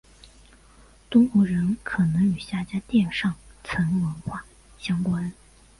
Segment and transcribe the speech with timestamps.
[1.11, 4.43] 东胡人可能与夏家店上层文化
[4.79, 5.31] 相关。